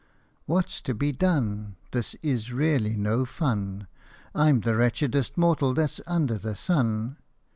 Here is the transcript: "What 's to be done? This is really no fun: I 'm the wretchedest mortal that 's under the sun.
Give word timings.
"What 0.47 0.67
's 0.71 0.81
to 0.81 0.95
be 0.95 1.11
done? 1.11 1.75
This 1.91 2.15
is 2.23 2.51
really 2.51 2.97
no 2.97 3.23
fun: 3.23 3.85
I 4.33 4.49
'm 4.49 4.61
the 4.61 4.75
wretchedest 4.75 5.37
mortal 5.37 5.75
that 5.75 5.91
's 5.91 6.01
under 6.07 6.39
the 6.39 6.55
sun. 6.55 7.17